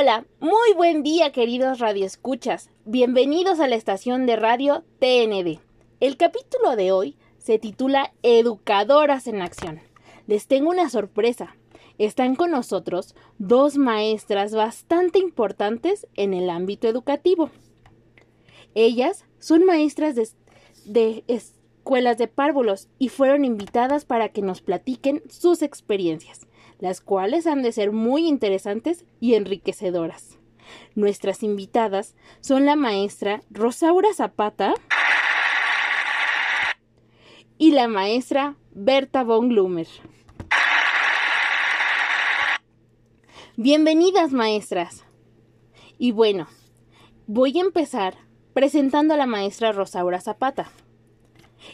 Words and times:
Hola, 0.00 0.24
muy 0.40 0.72
buen 0.76 1.02
día 1.02 1.30
queridos 1.30 1.78
radioescuchas. 1.78 2.70
Bienvenidos 2.86 3.60
a 3.60 3.66
la 3.66 3.76
estación 3.76 4.24
de 4.24 4.36
radio 4.36 4.82
TND. 4.98 5.60
El 6.00 6.16
capítulo 6.16 6.74
de 6.74 6.90
hoy 6.90 7.18
se 7.36 7.58
titula 7.58 8.10
Educadoras 8.22 9.26
en 9.26 9.42
Acción. 9.42 9.78
Les 10.26 10.46
tengo 10.46 10.70
una 10.70 10.88
sorpresa. 10.88 11.54
Están 11.98 12.34
con 12.34 12.50
nosotros 12.50 13.14
dos 13.36 13.76
maestras 13.76 14.54
bastante 14.54 15.18
importantes 15.18 16.06
en 16.14 16.32
el 16.32 16.48
ámbito 16.48 16.88
educativo. 16.88 17.50
Ellas 18.74 19.26
son 19.38 19.66
maestras 19.66 20.14
de, 20.14 20.30
de 20.86 21.24
escuelas 21.28 22.16
de 22.16 22.26
párvulos 22.26 22.88
y 22.98 23.10
fueron 23.10 23.44
invitadas 23.44 24.06
para 24.06 24.30
que 24.30 24.40
nos 24.40 24.62
platiquen 24.62 25.22
sus 25.28 25.60
experiencias, 25.60 26.46
las 26.80 27.00
cuales 27.00 27.46
han 27.46 27.62
de 27.62 27.72
ser 27.72 27.92
muy 27.92 28.26
interesantes 28.26 29.04
y 29.20 29.34
enriquecedoras. 29.34 30.38
Nuestras 30.94 31.42
invitadas 31.42 32.14
son 32.40 32.64
la 32.64 32.74
maestra 32.74 33.42
Rosaura 33.50 34.12
Zapata 34.14 34.74
y 37.58 37.72
la 37.72 37.88
maestra 37.88 38.56
Berta 38.72 39.22
von 39.22 39.48
Glumer. 39.48 39.88
Bienvenidas, 43.56 44.32
maestras. 44.32 45.04
Y 45.98 46.12
bueno, 46.12 46.48
voy 47.26 47.58
a 47.58 47.60
empezar 47.60 48.16
presentando 48.54 49.14
a 49.14 49.16
la 49.18 49.26
maestra 49.26 49.72
Rosaura 49.72 50.20
Zapata. 50.20 50.70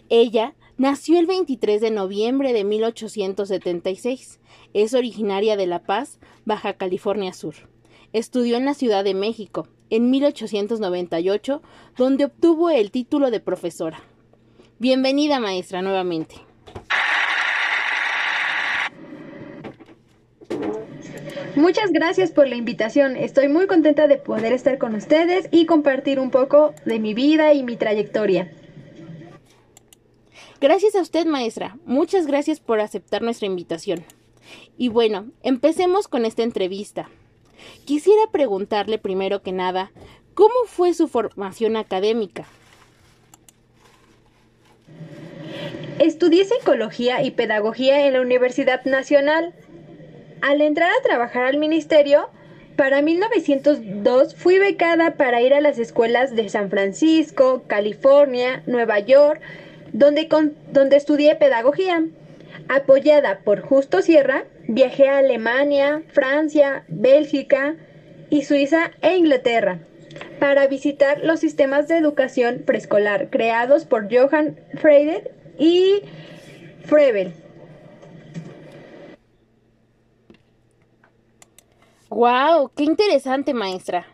Ella 0.09 0.57
nació 0.79 1.19
el 1.19 1.27
23 1.27 1.81
de 1.81 1.91
noviembre 1.91 2.53
de 2.53 2.65
1876. 2.65 4.41
Es 4.75 4.95
originaria 4.95 5.57
de 5.57 5.67
La 5.67 5.83
Paz, 5.83 6.19
Baja 6.45 6.75
California 6.75 7.33
Sur. 7.33 7.55
Estudió 8.13 8.57
en 8.57 8.65
la 8.65 8.75
Ciudad 8.75 9.05
de 9.05 9.15
México 9.15 9.69
en 9.91 10.11
1898, 10.11 11.63
donde 11.97 12.25
obtuvo 12.25 12.71
el 12.71 12.91
título 12.91 13.31
de 13.31 13.41
profesora. 13.41 14.03
Bienvenida, 14.79 15.41
maestra, 15.41 15.83
nuevamente. 15.83 16.37
Muchas 21.55 21.91
gracias 21.91 22.33
por 22.33 22.49
la 22.49 22.57
invitación. 22.57 23.17
Estoy 23.17 23.49
muy 23.49 23.67
contenta 23.67 24.07
de 24.09 24.19
poder 24.19 24.53
estar 24.53 24.77
con 24.77 24.95
ustedes 24.95 25.49
y 25.51 25.65
compartir 25.65 26.21
un 26.21 26.31
poco 26.31 26.75
de 26.85 26.99
mi 26.99 27.15
vida 27.15 27.55
y 27.55 27.63
mi 27.63 27.77
trayectoria. 27.77 28.51
Gracias 30.61 30.95
a 30.95 31.03
usted, 31.03 31.27
maestra. 31.27 31.77
Muchas 31.85 32.27
gracias 32.27 32.61
por 32.61 32.81
aceptar 32.81 33.21
nuestra 33.21 33.47
invitación. 33.47 34.05
Y 34.79 34.89
bueno, 34.89 35.27
empecemos 35.43 36.09
con 36.09 36.25
esta 36.25 36.43
entrevista. 36.43 37.11
Quisiera 37.85 38.23
preguntarle 38.33 38.99
primero 38.99 39.43
que 39.43 39.53
nada, 39.53 39.93
¿cómo 40.35 40.55
fue 40.67 40.95
su 40.95 41.09
formación 41.09 41.77
académica? 41.77 42.47
Estudié 45.99 46.45
psicología 46.45 47.23
y 47.23 47.33
pedagogía 47.33 48.07
en 48.07 48.15
la 48.15 48.21
Universidad 48.21 48.85
Nacional. 48.85 49.55
Al 50.43 50.61
entrar 50.61 50.91
a 50.91 51.03
trabajar 51.03 51.45
al 51.45 51.59
ministerio, 51.59 52.29
para 52.77 53.01
1902 53.01 54.35
fui 54.37 54.59
becada 54.59 55.17
para 55.17 55.41
ir 55.41 55.55
a 55.55 55.61
las 55.61 55.79
escuelas 55.79 56.37
de 56.37 56.49
San 56.51 56.69
Francisco, 56.69 57.65
California, 57.67 58.63
Nueva 58.67 59.01
York, 59.01 59.41
donde, 59.97 60.29
donde 60.73 60.97
estudié 60.97 61.35
pedagogía. 61.37 62.05
Apoyada 62.69 63.41
por 63.45 63.61
Justo 63.61 64.03
Sierra, 64.03 64.45
viajé 64.69 65.09
a 65.09 65.19
Alemania, 65.19 66.03
Francia, 66.09 66.85
Bélgica 66.89 67.77
y 68.29 68.43
Suiza 68.43 68.91
e 69.03 69.17
Inglaterra 69.17 69.81
para 70.41 70.67
visitar 70.67 71.23
los 71.23 71.41
sistemas 71.41 71.89
de 71.89 71.99
educación 71.99 72.63
preescolar 72.67 73.31
creados 73.31 73.85
por 73.85 74.13
Johann 74.13 74.59
Freider 74.75 75.35
y 75.59 76.03
Frebel. 76.85 77.33
¡Wow! 82.09 82.71
¡Qué 82.75 82.85
interesante, 82.85 83.55
maestra! 83.55 84.07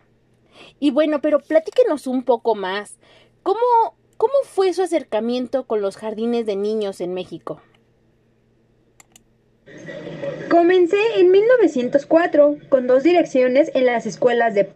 Y 0.79 0.91
bueno, 0.91 1.21
pero 1.21 1.39
platíquenos 1.39 2.07
un 2.07 2.23
poco 2.23 2.55
más. 2.55 2.99
¿Cómo, 3.43 3.95
¿Cómo 4.23 4.35
fue 4.45 4.71
su 4.71 4.81
acercamiento 4.81 5.65
con 5.65 5.81
los 5.81 5.97
jardines 5.97 6.45
de 6.45 6.55
niños 6.55 7.01
en 7.01 7.13
México? 7.13 7.61
Comencé 10.49 10.95
en 11.17 11.29
1904 11.29 12.55
con 12.69 12.87
dos 12.87 13.03
direcciones 13.03 13.69
en 13.75 13.85
las 13.85 14.05
escuelas 14.05 14.55
de 14.55 14.71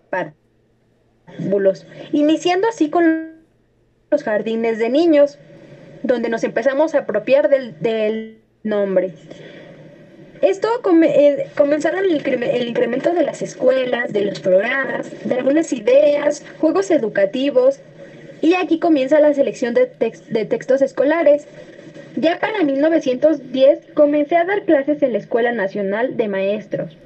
párvulos, 1.37 1.85
iniciando 2.11 2.67
así 2.67 2.89
con 2.89 3.37
los 4.11 4.23
jardines 4.25 4.79
de 4.79 4.89
niños, 4.89 5.39
donde 6.03 6.27
nos 6.27 6.43
empezamos 6.43 6.93
a 6.93 6.99
apropiar 6.99 7.47
del, 7.47 8.41
nombre. 8.63 9.13
Esto 10.41 10.67
eh, 11.03 11.49
comenzaron 11.55 12.03
el, 12.03 12.43
el, 12.43 12.67
incremento 12.67 13.13
de 13.13 13.23
las 13.23 13.41
escuelas, 13.41 14.11
de 14.11 14.25
los 14.25 14.41
programas, 14.41 15.09
de 15.23 15.35
algunas 15.35 15.71
ideas, 15.71 16.43
juegos 16.59 16.91
educativos, 16.91 17.79
y 18.41 18.53
aquí 18.55 18.79
comienza 18.79 19.19
la 19.19 19.33
selección 19.33 19.73
de, 19.73 19.89
de 20.29 20.45
textos 20.45 20.81
escolares. 20.81 21.47
Ya 22.15 22.39
para 22.39 22.63
1910 22.63 23.79
comencé 23.93 24.37
a 24.37 24.45
dar 24.45 24.63
clases 24.63 25.03
en 25.03 25.13
la 25.13 25.19
Escuela 25.19 25.51
Nacional 25.51 26.17
de 26.17 26.27
Maestros 26.27 26.97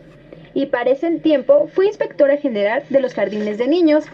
y 0.54 0.68
para 0.68 0.92
ese 0.92 1.10
tiempo 1.20 1.68
fui 1.74 1.88
inspectora 1.88 2.38
general 2.38 2.84
de 2.90 3.00
los 3.00 3.14
jardines 3.14 3.58
de 3.58 3.68
niños, 3.68 4.06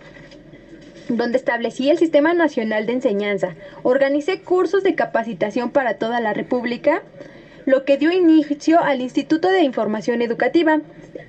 donde 1.09 1.37
establecí 1.37 1.89
el 1.89 1.97
Sistema 1.97 2.33
Nacional 2.33 2.85
de 2.85 2.93
Enseñanza, 2.93 3.55
organicé 3.83 4.41
cursos 4.41 4.83
de 4.83 4.95
capacitación 4.95 5.71
para 5.71 5.95
toda 5.95 6.19
la 6.19 6.33
República, 6.33 7.01
lo 7.65 7.85
que 7.85 7.97
dio 7.97 8.11
inicio 8.11 8.79
al 8.79 9.01
Instituto 9.01 9.49
de 9.49 9.61
Información 9.61 10.21
Educativa 10.21 10.81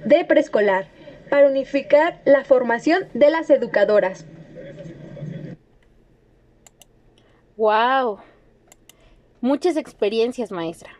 de 0.04 0.24
Preescolar, 0.24 0.86
para 1.30 1.48
unificar 1.48 2.18
la 2.24 2.44
formación 2.44 3.04
de 3.14 3.30
las 3.30 3.50
educadoras. 3.50 4.24
¡Wow! 7.58 8.20
Muchas 9.40 9.76
experiencias, 9.76 10.52
maestra. 10.52 10.92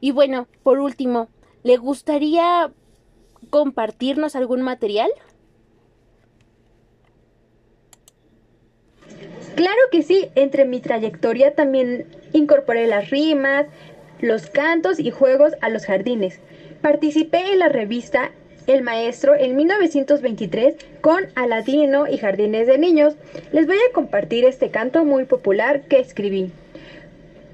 Y 0.00 0.10
bueno, 0.10 0.48
por 0.64 0.80
último, 0.80 1.28
¿le 1.62 1.76
gustaría 1.76 2.72
compartirnos 3.50 4.34
algún 4.34 4.62
material? 4.62 5.08
Claro 9.54 9.80
que 9.92 10.02
sí, 10.02 10.28
entre 10.34 10.64
mi 10.64 10.80
trayectoria 10.80 11.54
también 11.54 12.08
incorporé 12.32 12.88
las 12.88 13.10
rimas, 13.10 13.66
los 14.18 14.50
cantos 14.50 14.98
y 14.98 15.12
juegos 15.12 15.52
a 15.60 15.68
los 15.68 15.86
jardines. 15.86 16.40
Participé 16.80 17.52
en 17.52 17.60
la 17.60 17.68
revista 17.68 18.32
el 18.66 18.82
maestro 18.82 19.34
en 19.34 19.56
1923 19.56 20.74
con 21.00 21.24
Aladino 21.34 22.06
y 22.06 22.18
Jardines 22.18 22.66
de 22.66 22.78
Niños. 22.78 23.14
Les 23.52 23.66
voy 23.66 23.76
a 23.76 23.92
compartir 23.92 24.44
este 24.44 24.70
canto 24.70 25.04
muy 25.04 25.24
popular 25.24 25.82
que 25.82 25.98
escribí. 25.98 26.52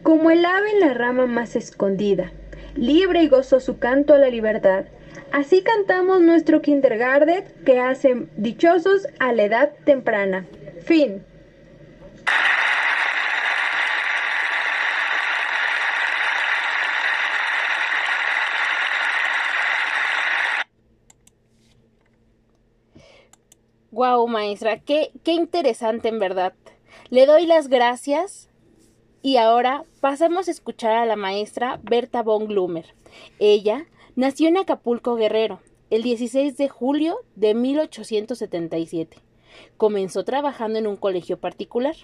Como 0.02 0.30
el 0.30 0.44
ave 0.44 0.70
en 0.70 0.80
la 0.80 0.94
rama 0.94 1.26
más 1.26 1.56
escondida, 1.56 2.32
libre 2.74 3.22
y 3.22 3.28
gozo 3.28 3.60
su 3.60 3.78
canto 3.78 4.14
a 4.14 4.18
la 4.18 4.28
libertad. 4.28 4.84
Así 5.32 5.62
cantamos 5.62 6.20
nuestro 6.20 6.62
kindergarten 6.62 7.44
que 7.66 7.78
hace 7.78 8.26
dichosos 8.36 9.06
a 9.18 9.32
la 9.32 9.44
edad 9.44 9.71
temprana. 9.84 10.47
Fin. 10.84 11.22
Wow, 23.98 24.17
maestra, 24.28 24.80
qué, 24.80 25.10
interesante 25.25 26.09
en 26.09 26.19
verdad. 26.19 26.54
Le 27.10 27.27
doy 27.27 27.47
las 27.47 27.69
gracias 27.69 28.48
y 29.22 29.36
ahora 29.36 29.84
pasamos 30.01 30.48
a 30.48 30.51
escuchar 30.51 30.92
a 30.92 31.07
la 31.07 31.16
maestra 31.16 31.80
Berta 31.83 32.22
von 32.22 32.47
Glumer. 32.47 32.95
Ella 33.39 33.86
nació 34.16 34.48
en 34.48 34.59
Acapulco 34.59 35.16
Guerrero 35.16 35.60
el 35.91 36.03
16 36.03 36.57
de 36.57 36.69
julio 36.69 37.19
de 37.34 37.54
1877. 37.54 39.19
Comenzó 39.77 40.25
trabajando 40.25 40.78
en 40.78 40.86
un 40.86 40.97
colegio 40.97 41.39
particular. 41.39 41.97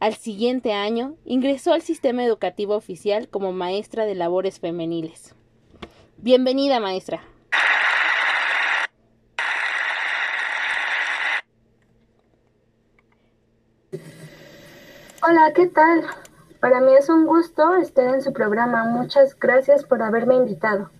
Al 0.00 0.14
siguiente 0.14 0.72
año 0.72 1.16
ingresó 1.24 1.72
al 1.72 1.82
sistema 1.82 2.24
educativo 2.24 2.74
oficial 2.74 3.28
como 3.28 3.52
maestra 3.52 4.04
de 4.04 4.14
labores 4.14 4.58
femeniles. 4.58 5.34
Bienvenida, 6.18 6.80
maestra. 6.80 7.22
Hola, 15.26 15.52
¿qué 15.54 15.68
tal? 15.68 16.04
Para 16.60 16.82
mí 16.82 16.92
es 16.98 17.08
un 17.08 17.24
gusto 17.24 17.76
estar 17.76 18.14
en 18.14 18.20
su 18.20 18.34
programa. 18.34 18.84
Muchas 18.84 19.38
gracias 19.38 19.82
por 19.82 20.02
haberme 20.02 20.34
invitado. 20.34 20.90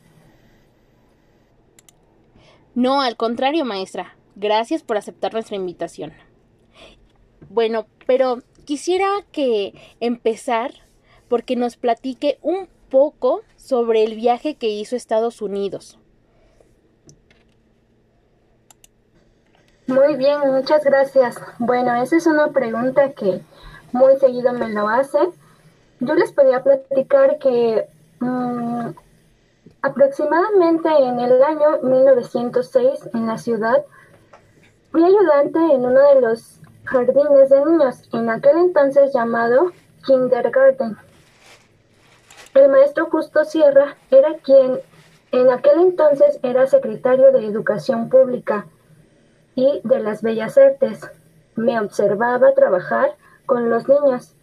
No, 2.75 3.03
al 3.03 3.19
contrario, 3.19 3.67
maestra. 3.67 4.17
Gracias 4.35 4.83
por 4.83 4.97
aceptar 4.97 5.35
nuestra 5.35 5.57
invitación. 5.57 6.15
Bueno, 7.51 7.87
pero 8.07 8.39
quisiera 8.65 9.09
que 9.31 9.75
empezar 10.01 10.71
porque 11.29 11.55
nos 11.55 11.77
platique 11.77 12.39
un 12.41 12.69
poco 12.89 13.43
sobre 13.57 14.05
el 14.05 14.15
viaje 14.15 14.55
que 14.55 14.69
hizo 14.69 14.97
a 14.97 14.99
Estados 14.99 15.43
Unidos. 15.43 15.99
Muy 19.87 20.17
bien, 20.17 20.41
muchas 20.51 20.83
gracias. 20.83 21.37
Bueno, 21.59 21.95
esa 22.03 22.17
es 22.17 22.27
una 22.27 22.49
pregunta 22.53 23.13
que 23.13 23.43
muy 23.95 24.17
seguido 24.17 24.53
me 24.53 24.69
lo 24.71 24.89
hacen. 24.89 25.31
Yo 26.01 26.15
les 26.15 26.33
podía 26.33 26.63
platicar 26.63 27.39
que 27.39 27.87
mm, 28.19 28.89
aproximadamente 29.83 30.89
en 30.89 31.21
el 31.21 31.43
año 31.43 31.79
1906 31.83 33.11
en 33.15 33.27
la 33.27 33.39
ciudad 33.39 33.85
fui 34.91 35.05
ayudante 35.05 35.59
en 35.59 35.87
uno 35.87 36.01
de 36.13 36.21
los 36.21 36.61
jardines 36.85 37.49
de 37.49 37.65
niños, 37.65 38.09
en 38.13 38.29
aquel 38.31 38.59
entonces 38.59 39.13
llamado 39.15 39.71
Kindergarten. 40.05 40.97
El 42.55 42.69
maestro 42.71 43.07
Justo 43.07 43.45
Sierra 43.45 43.97
era 44.11 44.37
quien 44.39 44.81
en 45.31 45.51
aquel 45.51 45.81
entonces 45.81 46.41
era 46.43 46.67
secretario 46.67 47.31
de 47.31 47.47
Educación 47.47 48.09
Pública 48.09 48.67
y 49.55 49.81
de 49.85 50.01
las 50.01 50.21
Bellas 50.21 50.59
Artes. 50.59 51.01
Me 51.55 51.79
observaba 51.79 52.55
trabajar 52.55 53.15
con 53.47 53.71
los 53.71 53.89
niños 53.89 54.35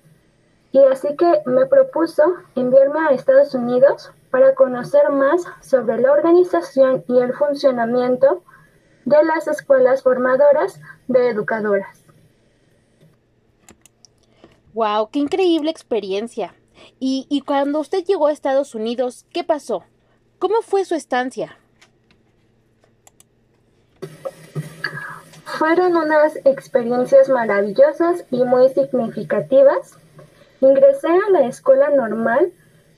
y 0.71 0.79
así 0.79 1.15
que 1.17 1.41
me 1.45 1.65
propuso 1.65 2.23
enviarme 2.55 2.99
a 2.99 3.13
Estados 3.13 3.53
Unidos 3.53 4.11
para 4.29 4.55
conocer 4.55 5.09
más 5.11 5.43
sobre 5.61 5.99
la 5.99 6.13
organización 6.13 7.03
y 7.07 7.19
el 7.19 7.33
funcionamiento 7.33 8.43
de 9.03 9.23
las 9.23 9.47
escuelas 9.47 10.03
formadoras 10.03 10.79
de 11.07 11.29
educadoras. 11.29 12.05
¡Wow! 14.73 15.09
¡Qué 15.11 15.19
increíble 15.19 15.69
experiencia! 15.69 16.55
Y, 16.99 17.27
y 17.29 17.41
cuando 17.41 17.79
usted 17.79 18.05
llegó 18.05 18.27
a 18.27 18.31
Estados 18.31 18.73
Unidos, 18.73 19.25
¿qué 19.33 19.43
pasó? 19.43 19.83
¿Cómo 20.39 20.61
fue 20.61 20.85
su 20.85 20.95
estancia? 20.95 21.57
Fueron 25.61 25.95
unas 25.95 26.37
experiencias 26.37 27.29
maravillosas 27.29 28.25
y 28.31 28.43
muy 28.45 28.69
significativas. 28.69 29.95
Ingresé 30.59 31.07
a 31.07 31.29
la 31.29 31.41
Escuela 31.41 31.91
Normal 31.91 32.51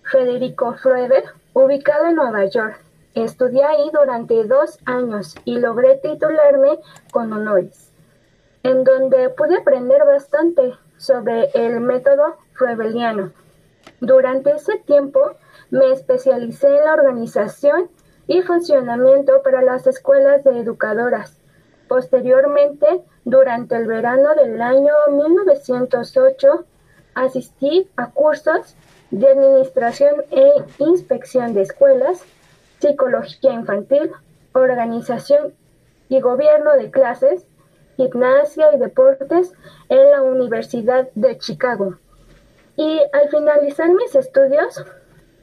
Federico 0.04 0.74
Froeber, 0.75 1.25
ubicado 1.51 2.06
en 2.06 2.15
Nueva 2.15 2.45
York. 2.45 2.80
Estudié 3.15 3.65
ahí 3.65 3.92
durante 3.92 4.45
dos 4.45 4.80
años 4.86 5.36
y 5.44 5.60
logré 5.60 5.98
titularme 5.98 6.80
con 7.12 7.33
honores, 7.33 7.92
en 8.63 8.86
donde 8.86 9.27
pude 9.27 9.57
aprender 9.57 10.06
bastante 10.06 10.74
sobre 10.95 11.50
el 11.56 11.81
método 11.81 12.38
froebeliano. 12.54 13.33
Durante 14.00 14.51
ese 14.51 14.77
tiempo 14.77 15.33
me 15.69 15.92
especialicé 15.92 16.69
en 16.69 16.86
la 16.86 16.94
organización 16.94 17.89
y 18.25 18.42
funcionamiento 18.42 19.42
para 19.44 19.62
las 19.62 19.86
escuelas 19.86 20.45
de 20.45 20.62
educadoras. 20.62 21.43
Posteriormente, 21.94 22.88
durante 23.24 23.75
el 23.75 23.86
verano 23.86 24.34
del 24.34 24.60
año 24.63 24.94
1908, 25.12 26.66
asistí 27.13 27.88
a 27.95 28.10
cursos 28.10 28.75
de 29.12 29.28
administración 29.28 30.24
e 30.31 30.54
inspección 30.80 31.54
de 31.54 31.62
escuelas, 31.62 32.24
psicología 32.80 33.54
infantil, 33.54 34.10
organización 34.54 35.54
y 36.10 36.19
gobierno 36.19 36.74
de 36.78 36.90
clases, 36.90 37.45
gimnasia 37.95 38.74
y 38.74 38.80
deportes 38.80 39.54
en 39.88 40.10
la 40.10 40.24
Universidad 40.24 41.10
de 41.13 41.38
Chicago. 41.38 42.00
Y 42.75 43.01
al 43.13 43.30
finalizar 43.30 43.90
mis 43.90 44.16
estudios 44.16 44.84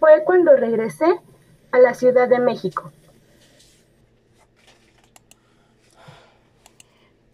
fue 0.00 0.24
cuando 0.24 0.56
regresé 0.56 1.06
a 1.70 1.78
la 1.78 1.94
Ciudad 1.94 2.28
de 2.28 2.40
México. 2.40 2.90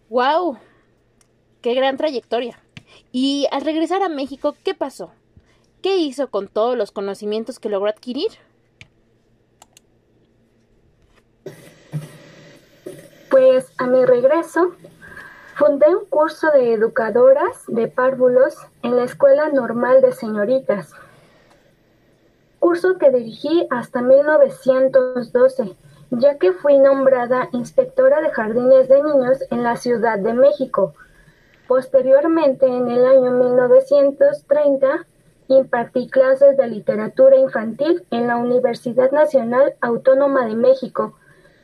¡Wow! 0.09 0.57
¡Qué 1.61 1.73
gran 1.73 1.97
trayectoria! 1.97 2.57
Y 3.11 3.45
al 3.51 3.61
regresar 3.61 4.03
a 4.03 4.09
México, 4.09 4.55
¿qué 4.63 4.73
pasó? 4.73 5.11
¿Qué 5.81 5.97
hizo 5.97 6.29
con 6.29 6.47
todos 6.47 6.77
los 6.77 6.91
conocimientos 6.91 7.59
que 7.59 7.67
logró 7.67 7.89
adquirir? 7.89 8.31
Pues 13.29 13.73
a 13.77 13.87
mi 13.87 14.05
regreso, 14.05 14.71
fundé 15.55 15.93
un 15.93 16.05
curso 16.05 16.51
de 16.51 16.71
educadoras 16.71 17.65
de 17.67 17.89
párvulos 17.89 18.55
en 18.83 18.95
la 18.95 19.03
Escuela 19.03 19.49
Normal 19.49 20.01
de 20.01 20.13
Señoritas, 20.13 20.93
curso 22.59 22.97
que 22.97 23.11
dirigí 23.11 23.67
hasta 23.69 24.01
1912 24.01 25.75
ya 26.11 26.37
que 26.37 26.53
fui 26.53 26.77
nombrada 26.77 27.49
inspectora 27.51 28.21
de 28.21 28.29
jardines 28.29 28.87
de 28.87 29.03
niños 29.03 29.43
en 29.51 29.63
la 29.63 29.75
Ciudad 29.75 30.19
de 30.19 30.33
México. 30.33 30.93
Posteriormente, 31.67 32.65
en 32.65 32.89
el 32.89 33.05
año 33.05 33.31
1930, 33.31 35.05
impartí 35.49 36.09
clases 36.09 36.57
de 36.57 36.67
literatura 36.67 37.35
infantil 37.37 38.05
en 38.11 38.27
la 38.27 38.37
Universidad 38.37 39.11
Nacional 39.11 39.75
Autónoma 39.81 40.45
de 40.45 40.55
México 40.55 41.13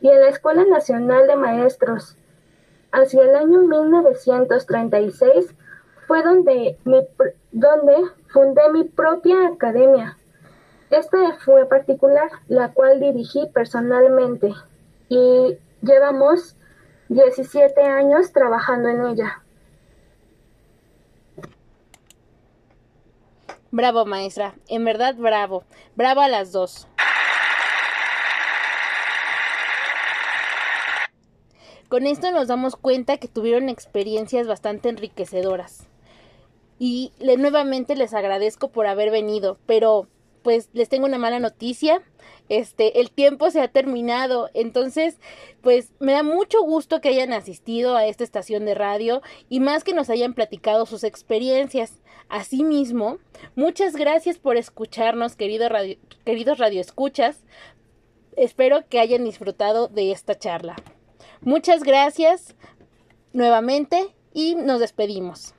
y 0.01 0.09
en 0.09 0.19
la 0.19 0.29
Escuela 0.29 0.65
Nacional 0.65 1.27
de 1.27 1.35
Maestros. 1.35 2.17
Hacia 2.91 3.23
el 3.23 3.35
año 3.35 3.61
1936 3.61 5.55
fue 6.05 6.21
donde, 6.21 6.77
fundé 8.27 8.61
mi 8.71 8.83
propia 8.83 9.47
academia, 9.47 10.17
esta 10.93 11.37
fue 11.39 11.67
particular, 11.67 12.29
la 12.47 12.71
cual 12.73 12.99
dirigí 12.99 13.47
personalmente 13.53 14.53
y 15.09 15.57
llevamos 15.81 16.55
17 17.09 17.81
años 17.81 18.31
trabajando 18.31 18.89
en 18.89 19.05
ella. 19.05 19.43
Bravo, 23.71 24.05
maestra. 24.05 24.53
En 24.67 24.85
verdad, 24.85 25.15
bravo. 25.15 25.63
Bravo 25.95 26.21
a 26.21 26.27
las 26.27 26.51
dos. 26.51 26.87
Con 31.89 32.07
esto 32.07 32.31
nos 32.31 32.47
damos 32.47 32.75
cuenta 32.75 33.17
que 33.17 33.27
tuvieron 33.27 33.69
experiencias 33.69 34.47
bastante 34.47 34.89
enriquecedoras. 34.89 35.87
Y 36.79 37.13
nuevamente 37.19 37.95
les 37.95 38.13
agradezco 38.13 38.69
por 38.69 38.87
haber 38.87 39.11
venido, 39.11 39.57
pero 39.65 40.07
pues 40.43 40.69
les 40.73 40.89
tengo 40.89 41.05
una 41.05 41.17
mala 41.17 41.39
noticia. 41.39 42.03
Este, 42.49 42.99
el 42.99 43.09
tiempo 43.09 43.49
se 43.49 43.61
ha 43.61 43.67
terminado. 43.67 44.49
Entonces, 44.53 45.17
pues 45.61 45.91
me 45.99 46.11
da 46.11 46.23
mucho 46.23 46.61
gusto 46.61 47.01
que 47.01 47.09
hayan 47.09 47.33
asistido 47.33 47.95
a 47.95 48.05
esta 48.05 48.23
estación 48.23 48.65
de 48.65 48.75
radio 48.75 49.21
y 49.49 49.59
más 49.59 49.83
que 49.83 49.93
nos 49.93 50.09
hayan 50.09 50.33
platicado 50.33 50.85
sus 50.85 51.03
experiencias. 51.03 52.01
Asimismo, 52.29 53.17
muchas 53.55 53.95
gracias 53.95 54.37
por 54.37 54.57
escucharnos, 54.57 55.35
querido 55.35 55.69
radio, 55.69 55.97
queridos 56.25 56.57
radioescuchas. 56.57 57.43
Espero 58.35 58.87
que 58.89 58.99
hayan 58.99 59.23
disfrutado 59.23 59.87
de 59.87 60.11
esta 60.11 60.37
charla. 60.37 60.75
Muchas 61.41 61.83
gracias 61.83 62.55
nuevamente 63.33 64.13
y 64.33 64.55
nos 64.55 64.79
despedimos. 64.79 65.53